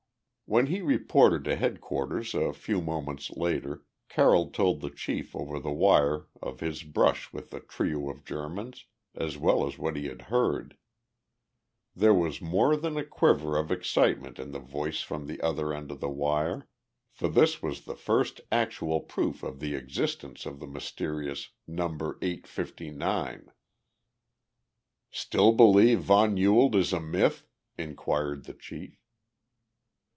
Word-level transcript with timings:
When 0.53 0.65
he 0.65 0.81
reported 0.81 1.45
to 1.45 1.55
headquarters 1.55 2.33
a 2.33 2.51
few 2.51 2.81
moments 2.81 3.29
later, 3.29 3.85
Carroll 4.09 4.49
told 4.51 4.81
the 4.81 4.89
chief 4.89 5.33
over 5.33 5.59
the 5.61 5.71
wire 5.71 6.27
of 6.41 6.59
his 6.59 6.83
brush 6.83 7.31
with 7.31 7.51
the 7.51 7.61
trio 7.61 8.09
of 8.09 8.25
Germans, 8.25 8.83
as 9.15 9.37
well 9.37 9.65
as 9.65 9.77
what 9.77 9.95
he 9.95 10.07
had 10.09 10.23
heard. 10.23 10.75
There 11.95 12.13
was 12.13 12.41
more 12.41 12.75
than 12.75 12.97
a 12.97 13.05
quiver 13.05 13.55
of 13.57 13.71
excitement 13.71 14.39
in 14.39 14.51
the 14.51 14.59
voice 14.59 14.99
from 15.01 15.25
the 15.27 15.39
other 15.39 15.71
end 15.73 15.89
of 15.89 16.01
the 16.01 16.09
wire, 16.09 16.67
for 17.13 17.29
this 17.29 17.61
was 17.61 17.85
the 17.85 17.95
first 17.95 18.41
actual 18.51 18.99
proof 18.99 19.43
of 19.43 19.61
the 19.61 19.73
existence 19.75 20.45
of 20.45 20.59
the 20.59 20.67
mysterious 20.67 21.51
"No. 21.65 21.85
859." 22.21 23.47
"Still 25.11 25.53
believe 25.53 26.01
von 26.01 26.35
Ewald 26.35 26.75
is 26.75 26.91
a 26.91 26.99
myth?" 26.99 27.45
inquired 27.77 28.43
the 28.43 28.53
Chief. 28.53 28.97